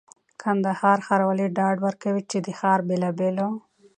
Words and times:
کندهار 0.41 0.97
ښاروالي 1.05 1.47
ډاډ 1.57 1.77
ورکوي 1.85 2.23
چي 2.31 2.37
د 2.41 2.47
ښار 2.59 2.79
د 2.83 2.85
بېلابېلو 2.89 3.47